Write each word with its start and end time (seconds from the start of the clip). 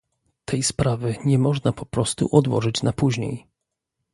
Tej 0.45 0.63
sprawy 0.63 1.15
nie 1.25 1.39
można 1.39 1.71
po 1.73 1.85
prostu 1.85 2.35
odłożyć 2.35 2.83
na 2.83 2.93
później 2.93 3.47